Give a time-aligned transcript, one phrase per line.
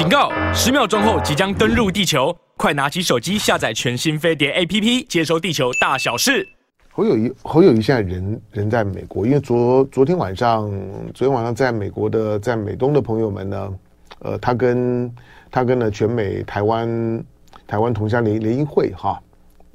[0.00, 0.32] 警告！
[0.54, 6.48] 十秒钟后即将登陆地球，快拿起手机下载全新飞碟 APP，接收地球大小事。
[6.90, 10.70] 侯友谊，侯友谊现在人人在美国，因为昨昨天晚上，
[11.12, 13.74] 昨天晚上在美国的在美东的朋友们呢，
[14.20, 15.14] 呃，他跟
[15.50, 17.22] 他跟了全美台湾
[17.66, 19.20] 台湾同乡联联谊会哈，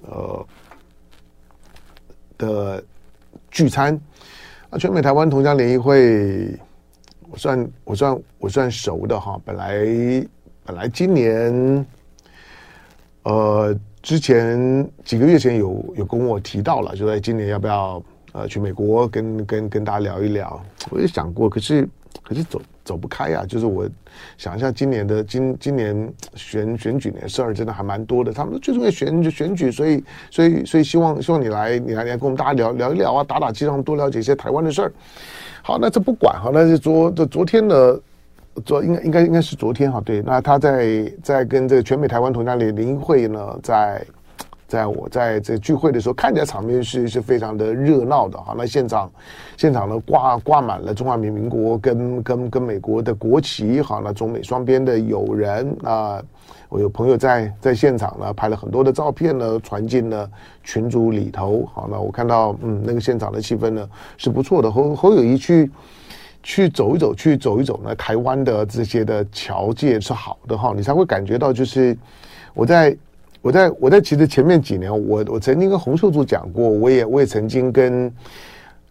[0.08, 0.48] 呃
[2.40, 2.84] 的
[3.52, 3.94] 聚餐
[4.72, 6.60] 啊，全美台湾同乡联谊会。
[7.36, 9.86] 我算我算我算熟的哈，本来
[10.64, 11.86] 本来今年，
[13.24, 21.86] 呃，之前几个月前有有跟我提到了，就在今年要不要呃去美国跟跟跟大家聊一聊，我也想过，可是
[22.24, 23.90] 可是总走不开啊，就是我
[24.38, 34.92] 想一下今年的今今年选选举年事儿真的还蛮多的，他们就是因为选选举，所以所以所以希望希望你来你来来跟我们大家聊聊一聊啊，打打气，让多了解一些台湾的事儿。
[35.64, 38.00] 好，那这不管哈，那是昨这昨天的
[38.64, 44.06] 昨应该应该应该是昨天哈，对，那他在在跟这个全美台湾同乡联联谊会呢，在
[44.68, 49.12] 在我在这聚会的时候，看起来场面是是非常的热闹的哈，那现场
[49.58, 56.22] 现场呢挂挂满了中华民民国跟跟跟美国的国旗，好，那中美双边的友人啊。
[56.68, 60.30] 我有朋友在在现场呢，拍了很多的照片呢，传进了
[60.64, 61.64] 群组里头。
[61.72, 64.70] 好，那我看到，嗯，那个现场的气氛呢是不错的。
[64.70, 65.72] 侯侯友宜去
[66.42, 71.96] 去走一走，去走一走呢，台湾的这些的侨界是好的哈，你才会感觉到，就是
[72.56, 72.98] 我在
[73.46, 78.12] 我在我在其实前面几年，我我曾经跟洪秀柱讲过，我也我也曾经跟。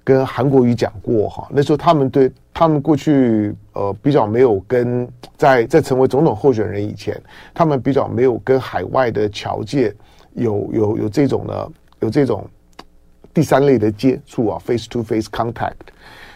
[0.06, 7.18] 跟韩国瑜讲过哈，那时候他们对他们过去呃比较没有跟在在成为总统候选人以前，
[7.54, 9.90] 他们比较没有跟海外的侨界
[10.34, 12.46] 有有有这种的有这种
[13.32, 15.72] 第三类的接触啊，face to face contact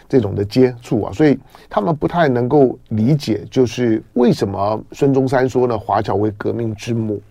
[0.07, 1.37] 这种的接触啊，所以
[1.69, 7.21] 他们不太能够理解，就是为什么孙中山说呢，华侨为革命之母。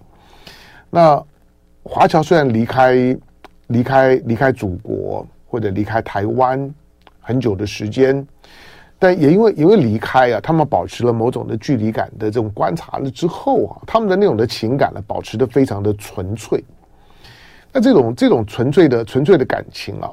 [0.91, 1.23] 那
[1.83, 3.17] 华侨虽然离开
[3.69, 5.27] 离开离开祖国。
[5.51, 6.71] 或者离开台湾
[7.21, 8.27] 很久的时间，
[8.99, 16.63] 但也因为因为离开啊，他们保持了某种的距离感的这种观察了之后啊，他们的那种的情感呢，保持的非常的纯粹。
[17.73, 20.13] 那这种这种纯粹的纯粹的感情啊，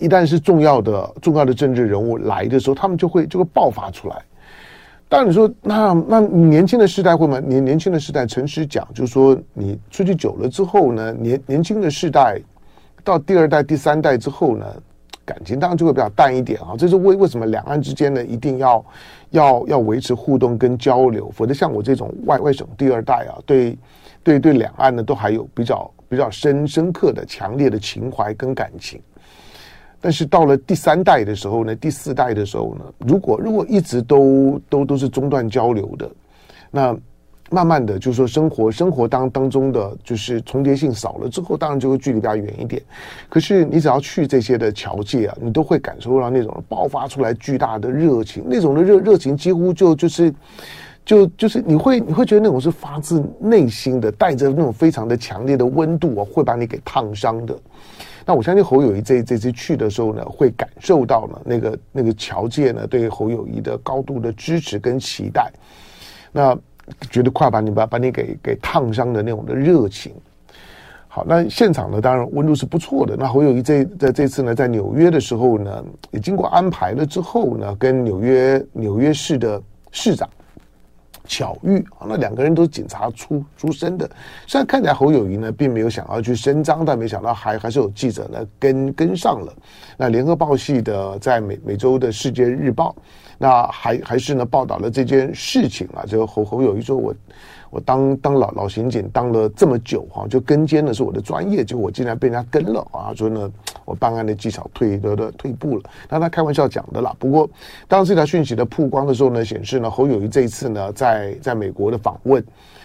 [0.00, 4.24] 一旦是重要的重要的政治人物来的时候，他们就会就会爆发出来。
[5.08, 7.38] 当然你说那那年轻的世代会吗？
[7.40, 12.40] 年年轻的世代诚实讲，就是说你出去久了之后呢，年年轻的世代。
[13.04, 14.66] 到第二代、第三代之后呢，
[15.24, 16.74] 感情当然就会比较淡一点啊。
[16.76, 18.84] 这是为为什么两岸之间呢，一定要
[19.30, 23.78] 要要维持互动跟交流，否则像我这种外外省第二代啊，对
[24.24, 29.00] 对对，两岸呢都还有比较比较深深刻的、强烈的情怀跟感情。
[30.06, 36.08] 但是到了第三代的时候呢，第四代的时候呢，如果如果一直都都都是中断交流的，
[36.70, 36.96] 那。
[37.48, 42.82] 慢慢的，就是说生活生活当当中的就是重叠性少了之后，当然就会距离比较远一点。
[43.28, 50.34] 可是你只要去这些的侨界啊，你都会感受到那种爆发出来巨大的热情，那种的热热情几乎就就是
[51.04, 57.56] 就就是你会你会觉得那种是发自内心的，带着那种非常的强烈的温度啊，会把你给烫伤的。
[58.26, 65.50] 那我相信侯友谊这这次去的时候呢，会感受到呢那个那个侨界呢对侯友谊的高度的支持跟期待。
[66.32, 66.54] 那。
[67.10, 70.14] 觉得快把你把把你给给烫伤的那种的热情，
[71.08, 73.16] 好，那现场呢，当然温度是不错的。
[73.16, 79.60] 那侯友谊这在这次呢，在纽约的时候呢，也经过安排了之后呢，跟纽约纽约市的
[79.90, 80.30] 市长
[81.26, 84.08] 巧遇啊，那两个人都是警察出出身的。
[84.46, 89.52] 虽然看起来侯友谊呢，并没有想要去声张，但没想到还还是有记者呢跟跟上了。
[89.96, 92.94] 那联合报系的在美美洲的世界日报。
[93.38, 96.06] 那还还是呢，报道了这件事情啊。
[96.06, 97.14] 就侯侯友谊说，我
[97.76, 103.12] 我当当老老刑警当了这么久哈，就跟监的是我的专业，就我竟然被人家跟了啊。
[103.14, 103.52] 所以呢，
[103.84, 105.82] 我办案的技巧退的的退步了。
[106.08, 107.14] 那他开玩笑讲的啦。
[107.18, 107.46] 不过，
[107.86, 112.42] 当这条讯息的曝光的时候呢，显示呢，侯友谊这一次呢，在在美国的访问，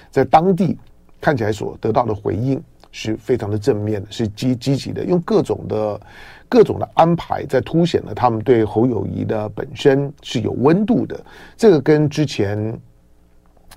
[0.09, 0.77] 在当地
[1.21, 2.61] 看起来所得到的回应
[2.91, 6.01] 是非常的正面的，是积积极的，用各种的。
[6.49, 11.17] 各种的安排在凸显了他们对侯友谊的本身是有温度的。
[11.55, 12.77] 这个跟之前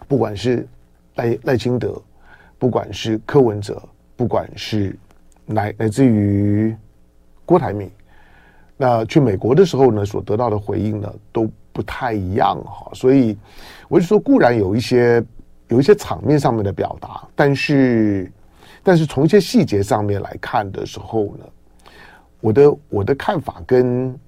[0.08, 0.66] 不管是
[1.16, 2.00] 赖赖清德，
[2.58, 3.82] 不管是柯文哲，
[4.16, 4.96] 不管是
[5.46, 6.74] 来来自于
[7.44, 7.90] 郭台铭，
[8.76, 12.90] 那去美国的时候呢，所得到的回应呢都不太一样哈。
[12.94, 13.36] 所以
[13.88, 15.24] 我就说，固然有一些
[15.68, 18.32] 有一些场面上面的表达，但是
[18.82, 21.44] 但是从一些细节上面来看的时候呢。
[22.40, 24.20] 我的我的看法跟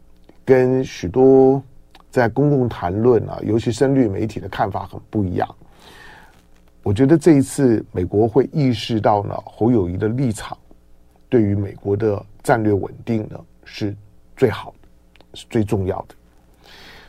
[0.43, 1.63] 跟许多
[2.11, 5.47] 在公共谈论啊，尤其深绿媒体的看法很不一样。
[6.87, 10.57] 我觉得这一次美国会意识到呢，侯友谊的立场
[11.29, 13.93] 对于美国的战略稳定呢是
[14.37, 14.89] 最好的，
[15.35, 16.15] 是最重要的。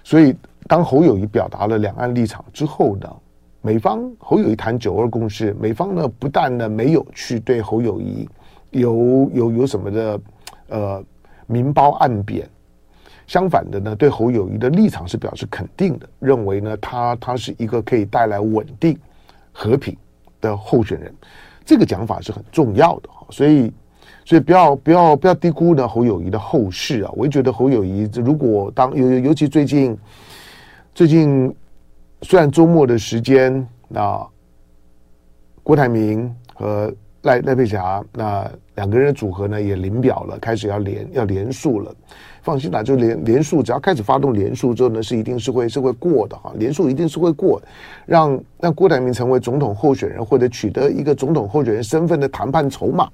[0.03, 0.35] 所以，
[0.67, 3.07] 当侯友谊表达了两岸立场之后呢，
[3.61, 8.27] 美方侯友谊谈九二共识，美方呢不但呢没有去对侯友谊
[8.71, 10.19] 有有有什么的
[10.69, 11.03] 呃
[11.45, 12.49] 明褒暗贬，
[13.27, 18.97] 相反的呢，对侯友谊的立场是表示肯定的，认为呢他他是一个可以带来稳定。
[19.59, 19.97] 和平
[20.39, 21.11] 的候选人，
[21.65, 23.73] 这个讲法是很重要的，所以，
[24.23, 27.11] 所以不要不要不要低估呢侯友谊的后事啊！
[27.15, 29.97] 我也觉得侯友谊如果当尤尤其最近，
[30.93, 31.51] 最近
[32.21, 34.23] 虽然周末的时间，那
[35.63, 36.93] 郭台铭和
[37.23, 41.95] 赖赖佩霞那两个人的组合呢也临表了，开始要连要连署了。
[42.47, 47.61] 放心啦，就连连数，只要开始发动连数之后呢，是一定是会是会过的哈，连数一定是会过，
[48.05, 53.09] 让让郭台铭成为总统候选人或者取得一个总统候选人身份的谈判筹码，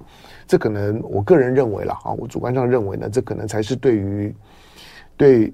[0.46, 4.32] 这可能我个人认为了哈，我主观上认为呢，这可能才是对于
[5.16, 5.52] 对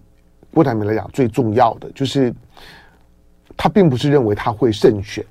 [0.53, 2.35] 郭台铭来讲最重要的，就是
[3.57, 5.25] 他并不是认为他会胜选，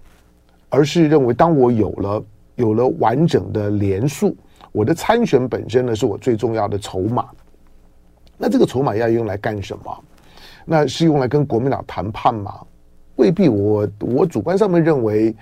[0.70, 2.24] 而是认为当我有了
[2.56, 4.36] 有了完整的连数，
[4.72, 7.28] 我的参选本身呢是我最重要的筹码。
[8.42, 10.04] 那这个筹码要用来干什么？
[10.64, 12.66] 那是用来跟国民党谈判吗？
[13.18, 13.86] 未必我。
[14.00, 15.36] 我主观上面认为，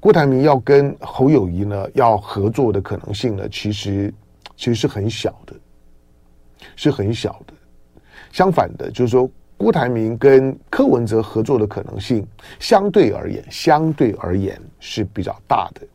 [0.00, 4.12] 郭台铭要跟侯友谊呢要合作的可能性呢，其实
[4.56, 5.54] 其实是很小的，
[6.74, 7.54] 是很小的。
[8.32, 12.26] 相反的，就是说郭台铭跟柯文哲合作的可能性，
[12.58, 15.86] 相对而言，相对而言是比较大的。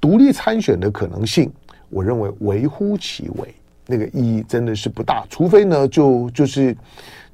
[0.00, 1.52] 独立参选的可能性，
[1.88, 3.54] 我认为微乎其微。
[3.86, 6.76] 那个意义真的是不大，除非呢，就就是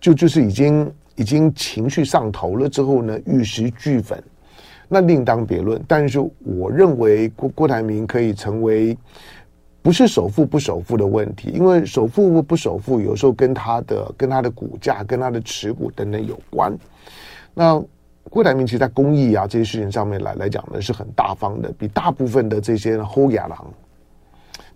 [0.01, 4.23] 就就是已经已经情绪上头了之后呢，玉石俱焚，
[4.89, 5.81] 那另当别论。
[5.87, 8.97] 但是我认为郭郭台铭可以成为
[9.83, 16.77] 不是首富不首富的问题，因为首富不首富有时候跟他的跟他的股价、跟他的持股等等有关。
[17.53, 17.83] 那
[18.31, 23.73] 郭台铭其实在公益啊这些事情上面来来讲呢，是很大方的，比大部分的这些侯亚郎。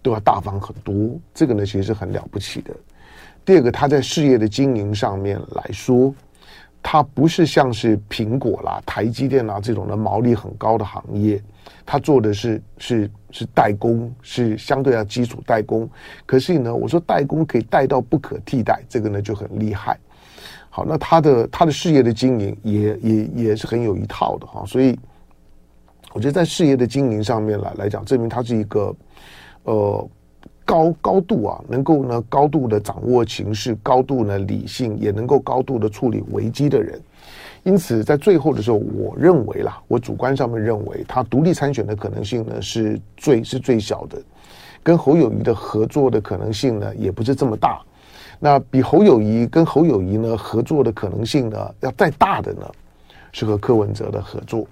[0.02, 2.74] 都要大方很多，这个呢其实是很了不起的。
[3.44, 6.14] 第二个，他在事业的经营上面来说，
[6.82, 11.42] 他不是像是苹果啦、台积电啦这种的毛利很高的行业，
[11.84, 15.88] 他做的是是是代工，是相对要基础代工。
[16.24, 19.98] 可是呢，我说代工可以代到不可替代，这个呢就很厉害。
[20.70, 24.98] 好，那他的他的事业的经营也也也是很有一套的哈，所以
[26.12, 28.94] 我觉得在事业的经营上面来来讲，证明他是一个。
[29.64, 30.08] 呃，
[30.64, 37.00] 高高度啊，能够呢高度的掌握情势，高度呢理性，也能够高度的处理危机的人。
[37.64, 44.20] 因此，在最后的时候，我认为啦，我主观上面认为，他独立参选的可能性呢是最是最小的，
[44.82, 47.80] 跟侯友宜的合作的可能性呢也不是这么大。
[48.40, 52.68] 那比侯友宜跟侯友宜呢合作的可能性呢要再大的呢，
[53.32, 54.66] 是和柯文哲的合作。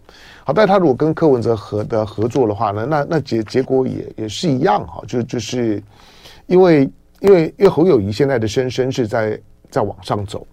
[0.45, 5.83] 好，但他如果跟柯文哲合的合作的话呢，那那结结果也也是一样哈，就就是
[6.47, 6.89] 因为
[7.21, 9.39] 因为因为侯友谊现在的声声是在
[9.71, 10.47] 在往上走。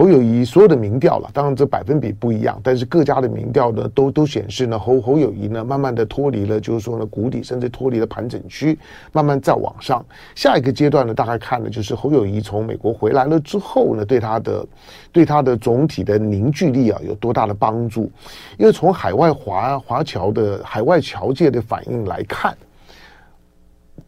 [0.00, 8.78] 侯友谊所有的民调了，当然这百分比不一样，但是各家的民调呢，都都显示呢，侯侯友谊呢，慢慢的脱离了，就是说呢，谷底，甚至脱离了盘整区，
[9.12, 10.02] 慢慢再往上。
[10.34, 14.66] 下一个阶段呢，大概看的就是侯友宜从美国回来了之后呢，对他的
[15.12, 18.10] 对他的总体的凝聚力啊，有多大的帮助？
[18.56, 22.56] 因为从海外华华侨的海外侨界的反应来看，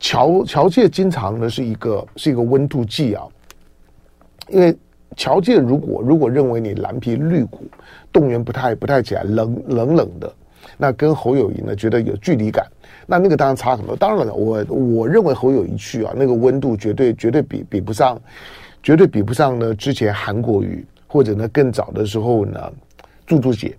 [0.00, 3.26] 侨侨界经常呢是一个是一个温度计啊，
[4.48, 4.74] 因为。
[5.16, 7.64] 侨界如果如果认为你蓝皮绿骨
[8.12, 10.32] 动员不太不太起来，冷冷冷的，
[10.76, 12.66] 那跟侯友宜呢觉得有距离感，
[13.06, 13.94] 那那个当然差很多。
[13.96, 18.20] 当然了，我我认为侯友宜去啊，那个温度绝对绝对比比不上，
[18.82, 22.72] 绝对比不上呢之前韩国瑜或者呢更早的时候呢，
[23.26, 23.76] 柱柱姐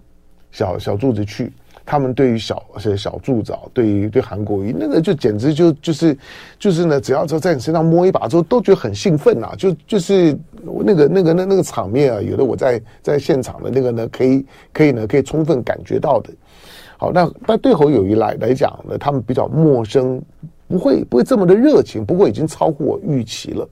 [0.52, 1.52] 小小柱子去。
[1.86, 2.64] 他们对于小
[2.98, 6.18] 小助长，对于对韩国瑜那个就简直就就是
[6.58, 10.38] 就是呢，只要说在你身上摸一把之后，都觉得很兴奋呐，就就是
[10.86, 16.30] 那个那个那那个场面啊，有的我在在现场的那个呢，可以可以呢，可以充分感觉到的。
[16.98, 20.22] 好，那那对侯友谊来来讲呢，他们比较陌生，
[20.70, 23.68] 不会不会这么的热情，不过已经超乎我预期了。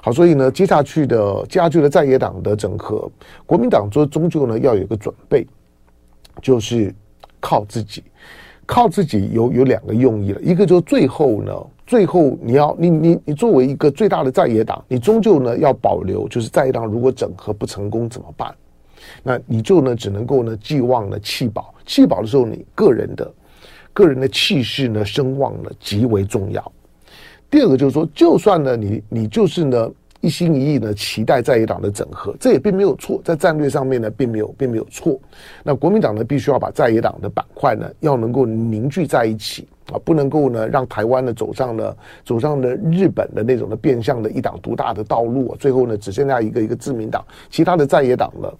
[0.00, 3.10] 好，所以呢，接下去的接下去的在野党的整合，
[3.46, 5.44] 国民党说终究呢要有个准备，
[6.40, 6.94] 就是。
[7.40, 8.02] 靠自己，
[8.66, 11.52] 靠自己有有两个用意了，一个就是最后呢，
[11.86, 18.54] 最后你要你你你作为一个最大的在野党，你终究呢要保留，就是在野党如果整合不成功怎么办？
[19.22, 23.32] 那你就呢只能够呢寄望呢弃保，弃保的时候你个人的
[23.92, 26.72] 个人的气势呢声望呢极为重要。
[27.50, 29.90] 第二个就是说，就算呢你你就是呢。
[30.20, 35.18] 一心一意呢，期待在野党的整合，这也并没有错，在战略上面呢，并没有并没有错。
[35.62, 39.68] 那国民党呢，必须要把在野党的板块呢，要能够凝聚在一起。
[39.92, 48.52] 啊，不能够呢让台湾呢走上了走上了日本的那种的变相的一党独大的道路啊，最后呢只剩下一个一个自民党，其他的在野党呢，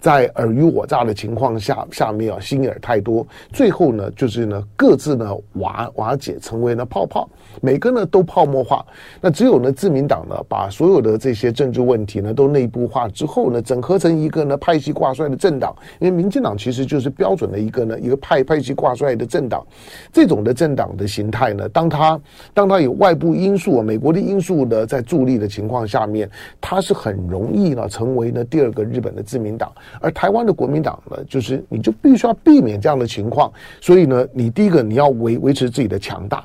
[0.00, 7.28] 在尔虞我诈的情况下下面啊心眼太多，最后呢就是呢各自呢瓦瓦解，成为了泡泡，
[7.60, 8.86] 每个呢都泡沫化。
[9.20, 19.66] 那只有呢自民党呢把所有的这些政治问题呢都内部化之后呢，整合成一个呢派系挂帅的政党，因为民进党其实就是标准的一个呢一个派派系挂帅的政党，
[20.12, 20.75] 这种的政。
[20.76, 21.66] 党的形态呢？
[21.70, 22.20] 当他
[22.52, 26.30] 当他有外部因素啊，美国的因素呢，在助力的情况下面，
[26.60, 29.72] 他是很容易呢成为呢第二个日本的自民党。
[30.00, 33.50] 而台湾的国民党呢，就是你就必须要避免这样的情况。
[33.80, 36.44] 所以呢，你第一个你要维维持自己的强大，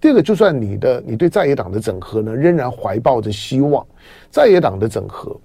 [0.00, 3.86] 第二个就算你的你对在野党的整合呢，仍然怀抱着希望，
[4.30, 5.38] 在野党的整合，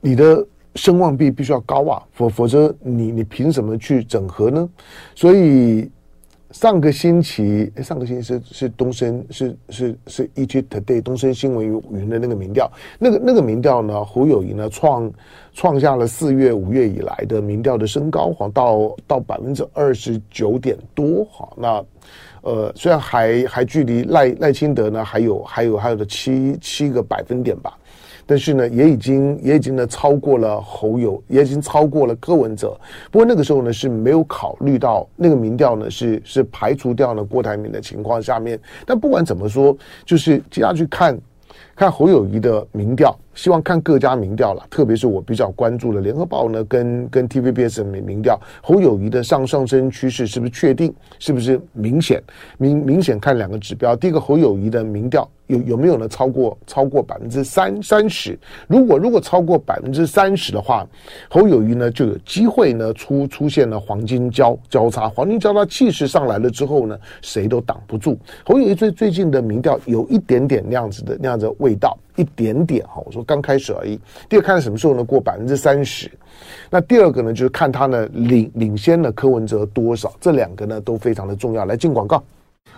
[0.00, 0.44] 你的。
[0.74, 4.66] 声望必必须要高啊，否否则你你凭什么去整合呢？
[5.14, 5.90] 所以。
[6.52, 15.10] 上个星期，上个星期是是东森是是是 ET Today 东森新闻云的那个民调，那个那个民调呢，侯友宜呢创
[15.54, 21.84] 创下了四月五月以来的民调的升高，哈，到到百分之二十九点多，哈，那
[22.42, 27.78] 呃虽然还还距离赖赖清德呢还有还有还有的七七个百分点吧。
[28.26, 32.78] 但是呢，也已经也已经呢超过了侯友，也已经超过了柯文哲。
[33.10, 38.58] 不过那个时候呢是没有考虑到那个民调呢是是排除掉了郭台铭的情况下面。
[38.86, 41.18] 但不管怎么说，就是接下去看
[41.82, 43.12] 看侯友谊的民调。
[43.34, 50.94] 希望看各家民调了，特别是我比较关注的联合报呢，跟跟 TVBS 的民民调，侯友谊的上上升趋势是不是确定？
[51.18, 52.22] 是不是明显？
[52.58, 56.06] 明明显看两个指标，第一个侯友谊的民调有有没有呢？
[56.06, 58.38] 超过超过百分之三三十？
[58.68, 60.86] 如果如果超过百分之三十的话，
[61.30, 68.18] 侯友谊呢就有机会呢出出现了黄金交交叉，黄金交叉气势上来了之后呢，谁都挡不住。
[68.44, 71.98] 侯友谊最最近的民调有一点点那样子的那样子的味道。
[72.16, 73.98] 一点点哈，我说刚开始而已。
[74.28, 75.02] 第二看什么时候呢？
[75.02, 76.10] 过百分之三十。
[76.68, 80.12] 那第二个呢，就是看他呢领领先了柯文哲多少。
[80.20, 81.64] 这两个呢都非常的重要。
[81.64, 82.22] 来进广告。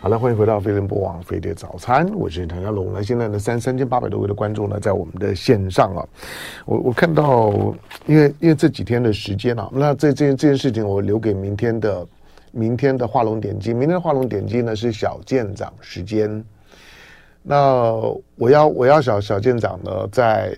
[0.00, 2.92] 好了，欢迎回到飞碟播网飞碟早餐，我是唐家龙。
[2.92, 6.06] 那现在呢三三千八百多位的观众呢在我们的线上啊。
[6.64, 7.50] 我我看到，
[8.06, 12.06] 因为因为这几天的时间啊，那这这件这件事情我留给明天的
[12.52, 13.76] 明天的画龙点睛。
[13.76, 16.44] 明天的画龙点睛呢是小舰长时间。
[17.46, 18.00] 那
[18.36, 20.56] 我要我要小小舰长呢，在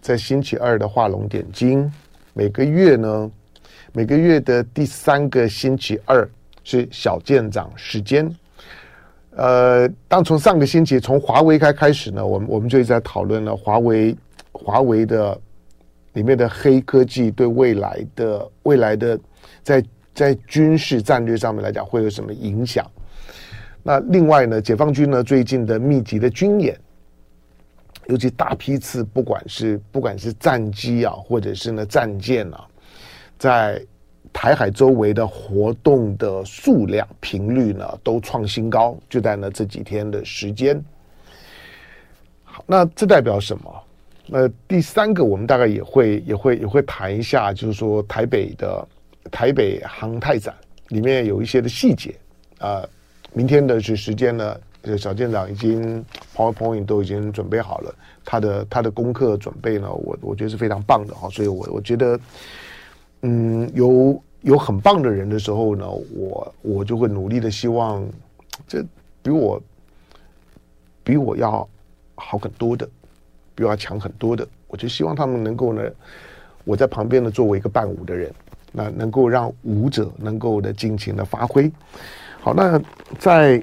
[0.00, 1.92] 在星期二的画龙点睛，
[2.34, 3.28] 每个月呢，
[3.92, 6.26] 每个月的第三个星期二
[6.62, 8.32] 是小舰长时间。
[9.30, 14.16] 呃，当从上个星期从华为开开始呢，我们我们就一直在讨论了华为
[14.52, 15.36] 华为的
[16.12, 19.18] 里面的黑科技对未来的未来的
[19.64, 19.84] 在
[20.14, 22.88] 在军事战略上面来讲会有什么影响。
[23.82, 26.78] 那另外呢，解放军呢最近的密集的军演，
[28.08, 32.66] 尤其大批次，不管是不管是战机啊，或者是呢战舰啊，
[33.38, 33.82] 在
[34.32, 40.82] 台海周围的活动的数量频率呢都创新高，就在呢这几天的时间。
[42.44, 43.82] 好，那这代表什么？
[44.26, 48.86] 那第三个，我们大概也会也会也会谈一下，就是说台北的
[49.30, 50.54] 台北航太展
[50.88, 52.14] 里面有一些的细节
[52.58, 52.86] 啊。
[53.32, 54.56] 明天的是时间呢，
[54.98, 57.94] 小舰长已经 PowerPoint 都已经准备好了，
[58.24, 62.18] 他的他的功课准备呢，我我觉得是非常棒的哈，所以我我觉得，
[63.22, 68.04] 嗯，有有很棒的人的时候呢，我我就会努力的希望，
[68.66, 68.84] 这
[69.22, 69.62] 比我
[71.04, 71.68] 比我要
[72.16, 72.88] 好很多的，
[73.54, 75.82] 比我要强很多的，我就希望他们能够呢，
[76.64, 78.32] 我在旁边呢作为一个伴舞的人，
[78.72, 81.70] 那能够让舞者能够的尽情的发挥。
[82.42, 82.80] 好，那
[83.18, 83.62] 在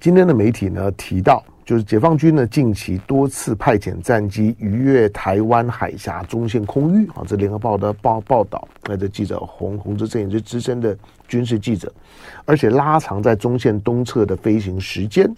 [0.00, 10.96] 今天的媒体呢提到，就是解放军呢近期多次派遣战机逾越台湾海峡中线空域啊，这联合报的报报道，那这记者洪洪之正也是资深的
[11.26, 11.92] 军事记者，
[12.44, 15.28] 而且拉长在中线东侧的飞行时间。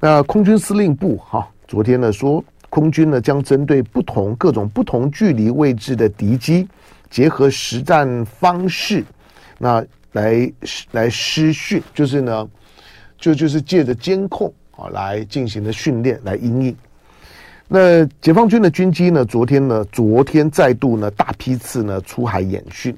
[0.00, 6.66] 那空军司令部哈，昨天呢说，空军呢将针对不同各种不同距离位置的敌机，
[7.10, 9.04] 结合实战方式，
[9.58, 9.84] 那。
[10.14, 10.52] 来
[10.92, 12.48] 来施训，就是呢，
[13.18, 16.76] 就就是借着监控啊来进行的训练来应应。
[17.66, 22.96] 那解放军的军机呢，昨天呢，昨天再度呢大批次呢出海演训，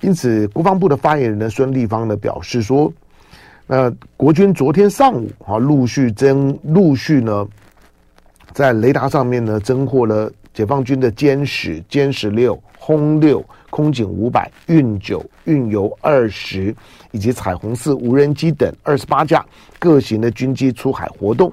[0.00, 2.92] 因此国防部的发言人呢孙立方呢表示说，
[3.68, 7.46] 呃，国军昨天上午啊陆续增陆续呢
[8.52, 13.44] 在雷达上面呢侦获了解放军的歼十、歼十六、轰六。
[13.70, 16.72] 空警五百、运九、运油二十，
[17.10, 19.44] 以及彩虹四无人机等二十八架
[19.80, 21.52] 各型的军机出海活动，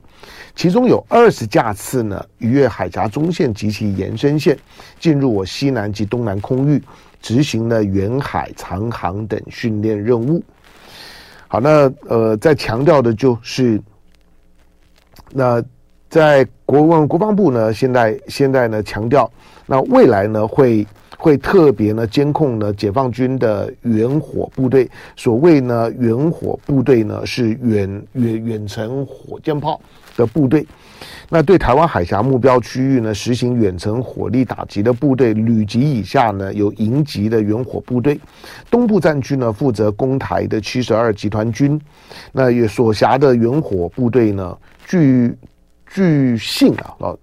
[0.55, 4.55] 其中有二十架次呢逾越海峡中线及其延伸线，
[4.99, 6.79] 进入我西南及东南空域，
[7.23, 10.43] 执行了远海长航等训练任务。
[11.47, 13.81] 好，那呃，在强调的就是，
[15.31, 15.59] 那
[16.11, 19.31] 在国防国防部呢，现在现在呢强调，
[19.65, 20.85] 那未来呢会。
[21.17, 29.79] 会特别呢监控呢解放军的远火部队，所谓呢远火部队呢是远远远程火箭炮
[30.17, 30.65] 的部队，
[31.29, 38.19] 那对台湾海峡目标区域呢实行远程火力打击的部队，旅级以下呢有营级的远火部队，
[38.71, 41.79] 东部战区呢负责攻台的七十二集团军，
[42.31, 45.31] 那也所辖的远火部队呢据
[45.93, 47.15] 据信啊。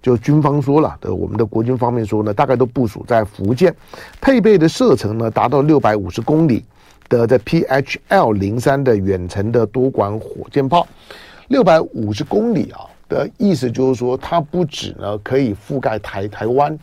[0.00, 3.74] 就军方说了，我们的国军方面说呢，大概都部署在福建，
[4.20, 6.64] 配备的射程呢达到六百五十公里
[7.08, 10.86] 的在 PHL 零三的远程的多管火箭炮，
[11.48, 12.80] 六百五十公里啊。
[13.08, 16.78] 的意思就是说，它不止呢可以覆盖台台湾，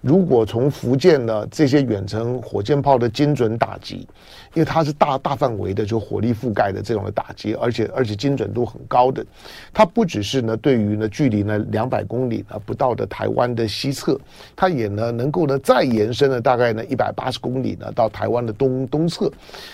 [0.00, 4.06] 如果从福建呢这些远程火箭炮的精准打击，
[4.54, 9.24] 因为它是大大范围的就火力覆盖的这种的打击，而且而且精准度很高的，
[9.72, 14.16] 它不只是呢对于呢距离呢两百公里呢不到的台湾的西侧，
[14.54, 19.30] 它也呢能够呢再延伸了大概呢一百八十公里呢到台湾的东东侧，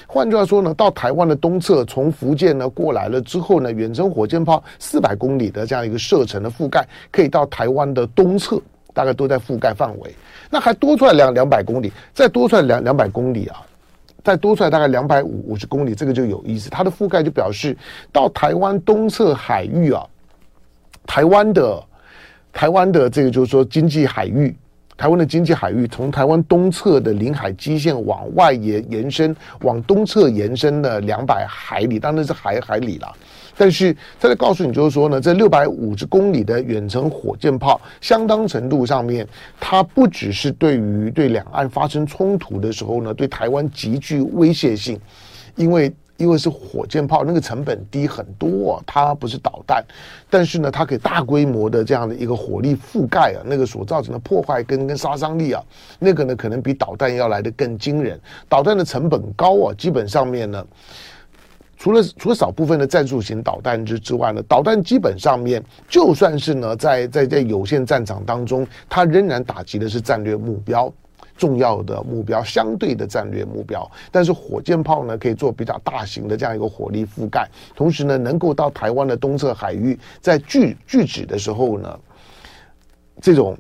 [0.07, 5.97] 换句话说呢，到台湾的东侧，从福建呢过来了之后呢，远程火箭炮四百公里的这样一个。
[6.07, 8.63] 射程的覆盖可以到台湾的东侧，
[8.97, 10.15] 大概都在覆盖范围。
[10.49, 13.61] 那还多出来两两百公里，再多出来两两百公里啊，
[14.25, 16.71] 再多出来大概两百五五十公里，这个就有意思。
[16.71, 17.77] 它的覆盖就表示
[18.11, 20.03] 到台湾东侧海域啊，
[21.07, 21.85] 台湾的
[22.53, 24.57] 台湾的这个就是说经济海域，
[24.97, 33.13] 台湾的经济海域从台湾东侧的领海基线往外延延伸，往东侧延伸了两百海里，当然是海海里了。
[33.57, 39.27] 但是再来告诉你，就是说呢，这六百五十公里的远程火箭炮，相当程度上面，
[39.59, 45.01] 它不只是对于对两岸发生冲突的时候呢，对台湾极具威胁性，
[45.55, 49.83] 因为因为是火箭炮，那个成本低很多啊，它不是导弹，
[50.29, 55.63] 但是呢，它可以大规模的这样的一个火力覆盖啊，那个所造成的破坏跟跟杀伤力啊，
[55.99, 60.63] 那个呢可能比导弹要来得更惊人，导弹的成本高啊，基本上面呢。
[61.77, 70.91] 除了除了少部分的战术型导弹之之外呢，导弹基本上面就算是呢，在在在有限战场当中，它仍然打击的是战略目标、
[71.37, 73.89] 重要的目标、相对的战略目标。
[74.11, 82.01] 但是火箭炮呢，可以做比较大型的这样一个火力覆盖，同时呢，能够到台湾的东侧海域，在拒拒止的时候呢，
[83.21, 83.57] 这种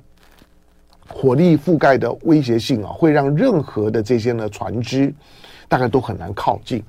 [1.07, 5.13] 火力覆盖的威胁性啊，会让任何的这些呢船只。
[5.69, 6.83] 大概都很难靠近。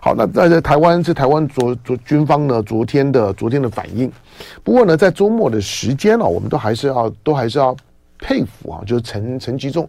[0.00, 4.10] 好，那在台湾是台湾昨昨军方呢昨天的昨天的反应。
[4.62, 7.76] 不过呢，在周末的时间呢、我们都还是要都还是要
[8.18, 9.88] 佩服啊，就是陈陈吉仲，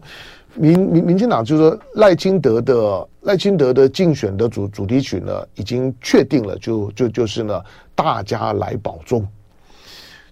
[0.54, 7.60] 民民民进党就是说赖清德的赖清德的竞选的主主题曲呢已经确定了，就就就是呢
[7.94, 9.26] 大家来保重，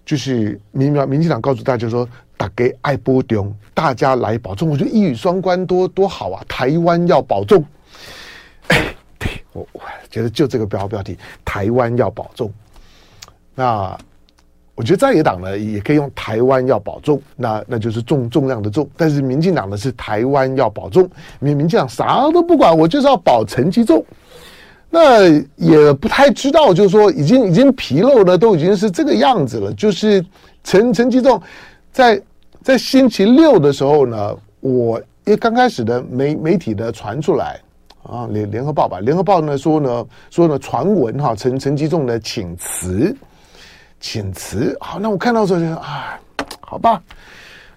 [0.05, 7.63] 就是民民民进党告诉大家说大家爱保重，大家来保重，我觉得一语双关多多好啊，台湾要保重。
[8.71, 12.51] 哎，对我我觉得就这个标标题，台湾要保重。
[13.53, 13.97] 那
[14.75, 18.89] 我觉得在野党呢也可以用台湾要保重，那那就是重重量的重。
[18.95, 21.07] 但是民进党呢是台湾要保重，
[21.39, 24.03] 民民进党啥都不管，我就是要保陈吉仲。
[24.89, 29.73] 那也不太知道，就是说已经已经披露了，都已经是这个样子了。
[29.73, 30.25] 就是
[30.63, 31.39] 陈陈吉仲
[31.91, 32.21] 在
[32.63, 37.59] 在星期六的时候呢，我因为刚开始的媒媒体的传出来。
[38.03, 43.15] 啊，联联合报吧，联合报呢说呢说呢传闻哈，陈陈吉仲呢请辞，
[43.99, 44.75] 请辞。
[44.79, 46.19] 好，那我看到时候就啊，
[46.59, 47.01] 好吧，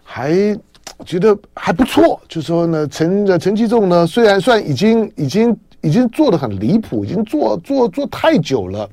[0.02, 0.58] 还
[1.04, 2.20] 觉得还不错。
[2.28, 8.88] 就说呢，陈陈吉仲呢，虽然算已经已经已经做的很离谱，已经做做做太久了，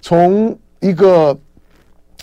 [0.00, 1.36] 从一个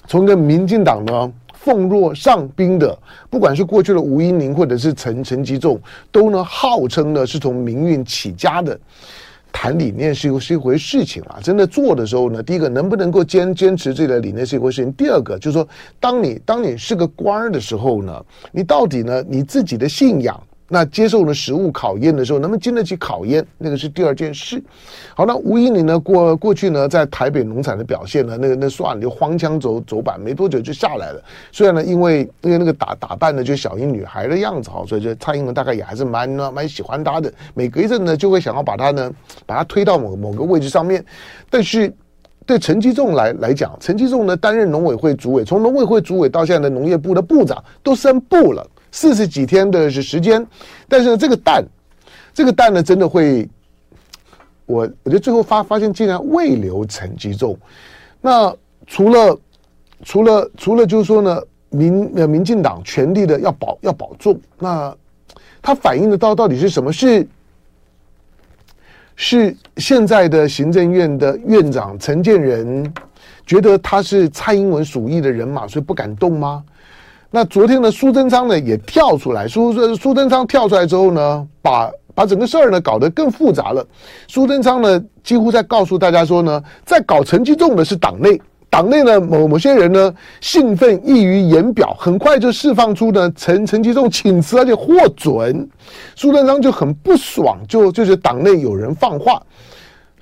[0.08, 1.32] 从一个民进党呢。
[1.64, 2.98] 奉若上宾的，
[3.30, 5.80] 不管是过去的吴英宁或者是陈陈吉仲，
[6.12, 8.78] 都呢号称呢是从民运起家的。
[9.50, 15.66] 谈理念是一是一回事情啊，真的做的时候呢，第一个能不能够坚坚持自己的理念是一回事情，第二个就是说，
[16.00, 20.38] 当你当你是个官儿的时候呢，你到底呢你自己的信仰。
[20.74, 23.46] 那接受了实物考验的时候，能不能经得起考验？
[23.60, 24.60] 那个是第二件事。
[25.16, 26.00] 好，那吴依林呢？
[26.00, 31.24] 过过去呢，在台北农产的表现呢，那个那算了，就荒腔走走板，没多久就下来了。
[31.52, 37.32] 虽然呢，因为因为那个打打扮呢，就小英女孩的样子哈，所以就蔡英文大概也还是蛮蛮喜欢她的。
[37.54, 39.12] 每隔一阵呢，就会想要把她呢，
[39.46, 41.06] 把她推到某某个位置上面。
[41.52, 41.94] 但是
[42.48, 48.68] 对陈吉仲来来讲，陈吉仲呢担任农委会主委，从农委会主委到现在的农业部的部长都升部了。
[48.94, 50.46] 四十几天的时间，
[50.88, 51.66] 但是呢，这个蛋，
[52.32, 53.50] 这个蛋呢，真的会，
[54.68, 57.58] 我我觉得最后发发现竟然未留陈吉仲。
[58.22, 59.40] 那除了
[60.04, 64.96] 除了除了就是说呢，民呃民进党全力的要保要保重，那
[65.60, 66.94] 它反映的到到底是什么？
[66.94, 67.28] 是
[69.16, 72.94] 是现在的行政院的院长陈建仁
[73.44, 76.64] 觉得他是蔡英文属意的人马，所以不敢动吗？
[77.36, 83.84] 那昨天呢，苏贞昌呢也跳出来，苏苏贞昌跳出来之后呢，把把整个事儿呢搞得更复杂了。
[84.28, 95.68] 苏贞昌呢几乎在告诉大家说呢，在搞陈吉仲的是党内，党内呢某某些人呢兴奋溢于言表，很快就释放出呢陈陈吉仲请辞而且获准，
[96.16, 99.42] 苏贞昌就很不爽，就就是党内有人放话。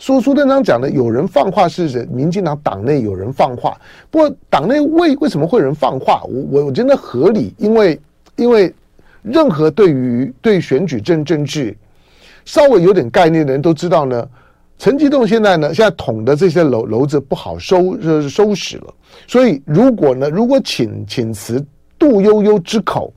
[0.02, 6.24] 说苏贞昌讲的有人放话是指民进党党内有人放话，不过党内为为什么会有人放话？
[6.24, 8.00] 我我我觉得合理，因为
[8.36, 8.74] 因为
[9.22, 11.78] 任何对于对选举政政治
[12.46, 14.28] 稍微有点概念的人都知道呢，
[14.80, 17.96] 陈吉仲现在呢现在捅的这些篓篓子不好收
[18.28, 18.92] 收拾了，
[19.28, 21.64] 所以如果呢如果请请辞
[22.00, 23.14] 杜悠悠之口。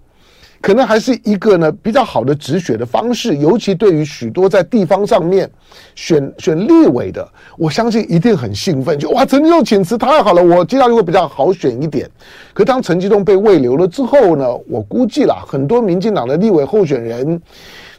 [0.64, 5.46] 可能还是一个呢比较好的止血的方式，尤其对于许多在地方上面
[5.94, 12.10] 选选立委的，我相信一定很兴奋，就哇，陈吉仲请辞太好了，我接下来会比较好选一点。
[12.54, 17.38] 可当陈吉仲被慰留了之后呢，我估计啦，很多民进党的立委候选人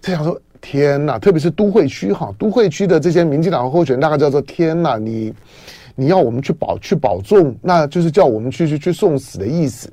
[0.02, 5.32] 就想说：天呐，特别是都会区哈，都会区的这些民进党候选，大概叫做天呐，你
[5.94, 9.88] 你要我们去保去保重，那就是叫我们去去去送死的意思。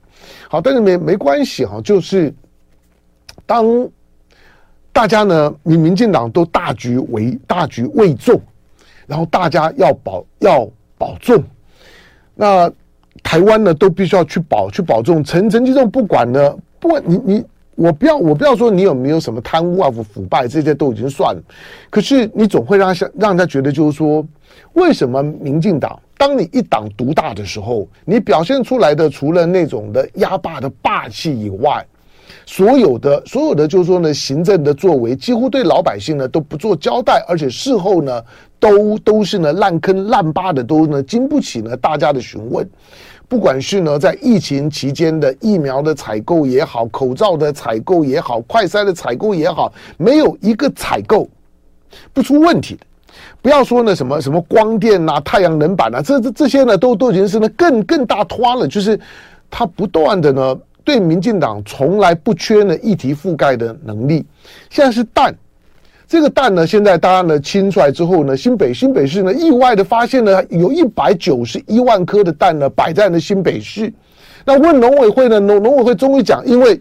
[0.49, 2.35] 好，但是没没关系哈，就是。
[3.47, 3.89] 当
[4.93, 8.41] 大家呢，民民进党都大局为大局为重，
[9.07, 11.43] 然后大家要保要保重，
[12.35, 12.71] 那
[13.23, 15.25] 台湾呢都必须要去保去保重。
[15.25, 21.43] 陈陈其中不管呢，不管你你我不要我不要说你有没有什么贪污啊腐腐败这些都已经算了，
[21.89, 24.25] 可是你总会让他让他觉得就是说，
[24.75, 31.85] 为什么民进党当你一党独大的时候，你表现出来的除了那种的压霸的霸气以外，
[32.47, 38.23] 所有的所有的就是说呢，行政的作为几乎对老百姓呢都不做交代，而且事后呢
[38.59, 42.69] 都都是呢烂坑烂疤的，都呢经不起呢大家的询问。
[43.29, 51.29] 不管是呢在疫情期间的疫苗的采购也好，口罩的采购也好，快筛的采购也好，没有一个采购
[52.13, 52.85] 不出问题的。
[53.41, 58.99] 不要说呢什么什么光电啊、太阳能板啊，这这这些呢都都已经是呢更更大拖了，就是
[59.51, 60.59] 它不断的呢。
[60.85, 64.25] 对民进党从来不缺呢议题覆盖的能力，
[64.71, 65.35] 现在是蛋，
[66.07, 73.93] 这个蛋呢，现在大家呢清出来之后呢，新北新北市呢意外的发现呢，有一百九十一万颗的蛋呢摆在了新北市，
[74.45, 76.81] 那问农委会呢，农农委会终于讲，因为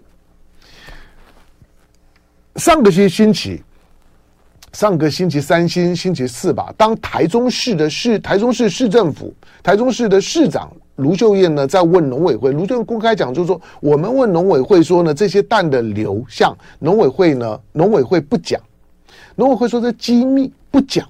[2.57, 3.63] 上个星星期，
[4.73, 9.33] 上个星期三星星期四吧，当台中市的市台中市市政府
[9.63, 10.71] 台中市的市长。
[10.97, 18.61] 卢秀燕呢，在问农委会，卢秀燕公开讲，就是说，我们问农委会说呢，这些蛋的流向，农委会呢，农委会不讲，
[19.35, 21.07] 农委会说这机密不讲，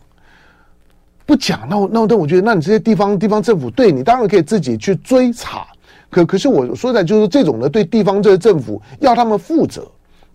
[1.26, 1.68] 不讲。
[1.70, 5.68] 那我那那我觉得，那你这些地方地方政府，对你当然可以自己去追查，
[6.10, 9.86] 可可是我说的就是这种呢，对地方这些政府要他们负责，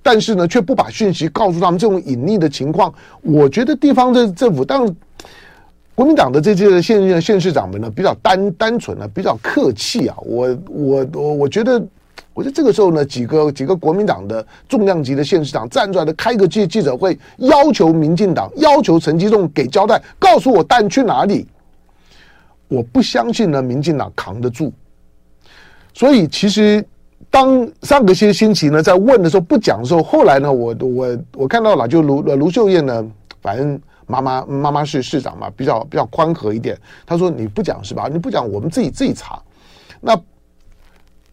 [0.02, 4.96] 但是呢，却不把讯息告诉他们，这种隐匿的情况，我觉得地方的政府当然。
[5.96, 10.16] 国民党的这些县县市长们呢，比较单单纯呢，比较客气啊。
[10.26, 11.82] 我我我我觉得，
[12.34, 21.46] 我觉得这个时候呢，几个几个国民党的重量级的县市长站出来的开个记记者会，要求民进党，要求陈吉仲给交代，告诉我蛋去哪里。
[22.68, 24.70] 我不相信呢，民进党扛得住。
[25.94, 26.84] 所以其实
[27.30, 33.80] 当上个些星期呢，在问的时候不讲的时候，后来呢，我我我看到了，就卢卢秀燕呢，反正。
[34.06, 36.78] 妈妈妈妈是市长嘛，比较比较宽和一点。
[37.04, 38.08] 他说：“你不讲是吧？
[38.10, 39.40] 你不讲，我们自己自己查。”
[40.00, 40.16] 那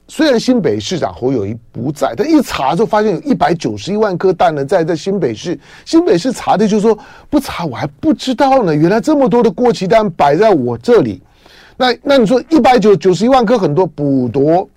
[0.07, 5.57] 虽然新北市长侯友谊不在，但一查就发现有一百九十一万颗蛋呢，在在新北市。
[5.85, 6.97] 新北市查的就是说
[7.29, 11.21] 不查我还不知道呢，原来这么多的过期蛋摆在我这里。
[11.77, 14.67] 那那你说一百九九十一万颗很多补多？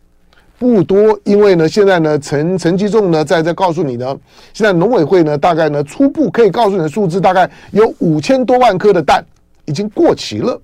[0.59, 4.16] 不多，因为呢，现在呢，陈陈吉仲呢在在告诉你呢，
[4.53, 9.25] 现在农委会呢大概呢初步可以告诉你的数字，大概有五千多万颗的蛋
[9.64, 10.61] 已经过期了，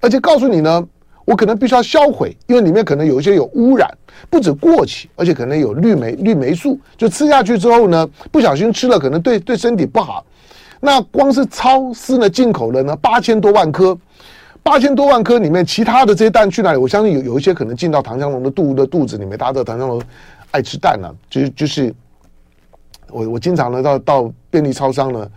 [0.00, 0.86] 而且告诉你呢。
[1.26, 3.92] 我可能必须要销毁，因为里面可能有一些有污染，
[4.30, 10.24] 不止过期，而且可能有绿霉绿霉素，就吃下去之后呢，不小心吃了可能对对身体不好。
[10.78, 13.98] 那光是超市呢进口的呢八千多万颗，
[14.66, 16.76] 八千多万颗里面其他的这些蛋去哪里？
[16.76, 19.38] 我相信有有一些可能进到唐湘龙的肚的肚子里面。
[19.38, 20.02] 大家知道唐湘龙
[20.50, 21.94] 爱吃蛋、啊，就是就是
[23.08, 25.30] 我我经常呢到到便利超商呢。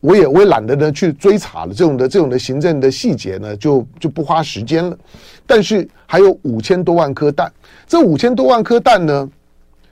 [0.00, 4.96] 我也我也懒得呢去追查了，这种的这种的行政的细节呢，就就不花时间了。
[5.46, 7.52] 但是还有五千多万颗蛋，
[7.86, 9.28] 这五千多万颗蛋呢，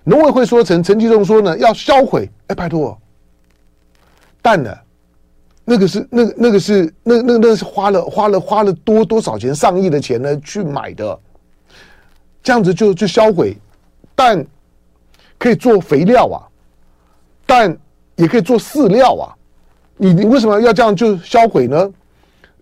[0.03, 2.97] 农委会说成陈吉仲说呢要销毁，哎，拜托，
[4.41, 4.75] 蛋呢，
[5.69, 11.19] 那个是那个那个是那那那是花了花了花了多多少钱上亿的钱呢去买的，
[12.41, 13.57] 这样子就就销毁，
[14.15, 14.47] 蛋
[15.37, 16.39] 可以做肥料啊，
[17.45, 17.77] 蛋
[18.15, 19.35] 也可以做饲料啊。
[19.97, 21.91] 你你为什么要这样就销毁呢？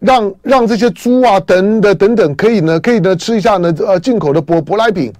[0.00, 5.12] 让让这些猪啊等的等等可以呢可以呢吃一下呢呃进口的舶舶来品，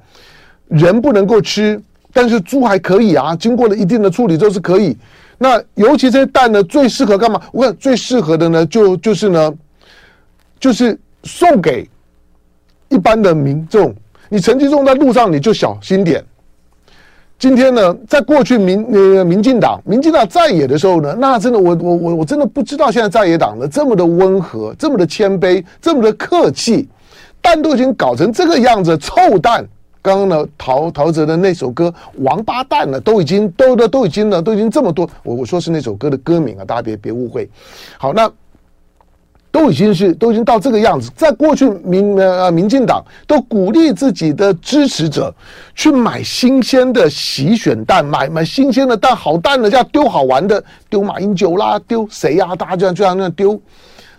[0.69, 1.79] 人不能够吃，
[2.15, 4.97] 但是猪还可以啊，经过了一定的处理都是可以。
[5.39, 7.41] 那尤其这些蛋呢最适合干嘛？
[7.53, 9.53] 我看最适合的呢就就是呢，
[10.61, 11.89] 就是送给
[12.89, 13.95] 一般的民众。
[14.29, 16.25] 你陈吉仲在路上你就小心点。
[17.37, 26.89] 今天呢，在过去民呃民进党，民进党在野的时候呢，那真的我我我我真的不知道现在在野党呢这么的温和，这么的谦卑，这么的客气，
[27.43, 29.67] 蛋都已经搞成这个样子，臭蛋。
[30.05, 31.89] 刚刚呢，陶陶喆的那首歌
[32.19, 35.09] 《王八蛋》呢，都已经都都都已经呢，都已经这么多。
[35.23, 37.49] 我我说是那首歌的歌名啊，大家别别误会。
[37.97, 38.31] 好，那。
[39.51, 45.33] 都已经是都已经到这个样子，在过去民呃民进党都鼓励自己的支持者
[45.77, 52.53] 去买新鲜的洗选蛋，买买新鲜的蛋，好蛋的，这样丢好玩的，丢马英九啦，丢谁呀？
[52.57, 53.61] 大家这样这样那样丢，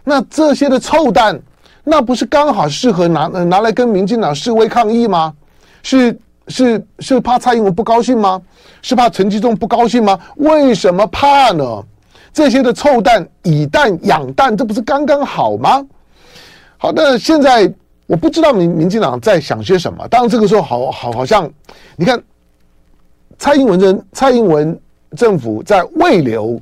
[0.06, 1.38] 那这些的臭蛋，
[1.84, 5.34] 那不是刚好适合拿拿来跟民进党示威抗议吗？
[5.86, 8.42] 是是是怕蔡英文不高兴吗？
[8.82, 10.20] 是怕陈吉仲不高兴吗？
[10.38, 11.84] 为什么怕呢？
[12.34, 15.86] 这些的臭蛋以蛋养蛋，这不是刚刚好吗？
[16.78, 17.72] 好，那现在
[18.08, 20.08] 我不知道民民进党在想些什么。
[20.08, 21.48] 当然，这个时候好好好像，
[21.96, 22.20] 你看
[23.38, 24.78] 蔡英文政蔡英文
[25.16, 26.60] 政府在未留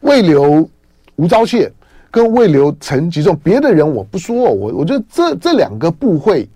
[0.00, 0.68] 未留
[1.16, 1.70] 吴钊燮
[2.10, 6.46] 跟未留陈吉仲，别的人我不说，我我觉得这这两个部会，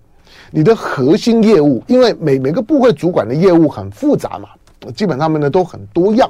[0.51, 4.49] 你的核心业务，因为每每个部会主管的业务很复杂嘛，
[4.95, 6.29] 基本上面呢都很多样。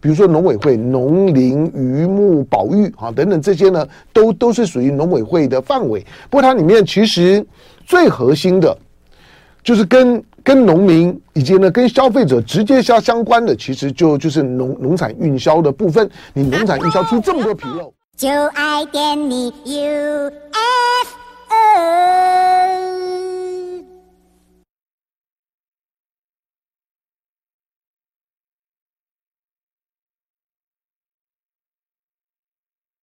[0.00, 6.06] 比如说农委会、农林渔牧保育啊等等这些呢，都都是属于农委会的范围。
[6.30, 7.44] 不过它里面其实
[7.84, 8.76] 最核心的，
[9.64, 16.08] 就是跟跟农民以及呢跟消费者直接相相关的，其实就就是农农产运销的部分。
[16.32, 20.28] 你农产运销出这么多纰漏，就爱点你 UFO。